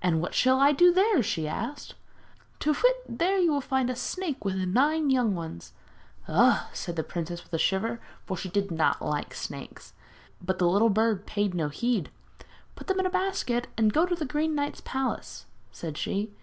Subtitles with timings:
[0.00, 1.94] 'And what shall I do there?' she asked.
[2.58, 3.18] 'Tu whit!
[3.18, 5.74] there you will find a snake with nine young ones.'
[6.26, 9.92] 'Ugh!' answered the princess with a shiver, for she did not like snakes.
[10.40, 12.08] But the little bird paid no heed.
[12.76, 16.30] 'Put them in a basket and go to the Green Knight's palace,' said she.